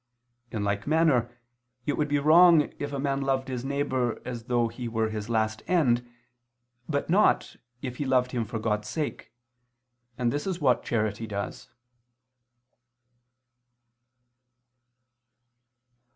In 0.49 0.63
like 0.63 0.87
manner 0.87 1.29
it 1.85 1.95
would 1.95 2.07
be 2.07 2.17
wrong 2.17 2.71
if 2.79 2.91
a 2.91 2.97
man 2.97 3.21
loved 3.21 3.49
his 3.49 3.63
neighbor 3.63 4.19
as 4.25 4.45
though 4.45 4.67
he 4.67 4.87
were 4.87 5.09
his 5.11 5.29
last 5.29 5.61
end, 5.67 6.03
but 6.89 7.07
not, 7.07 7.55
if 7.83 7.97
he 7.97 8.05
loved 8.05 8.31
him 8.31 8.43
for 8.43 8.57
God's 8.57 8.87
sake; 8.87 9.31
and 10.17 10.33
this 10.33 10.47
is 10.47 10.59
what 10.59 10.81
charity 10.83 11.27
does. 11.27 11.69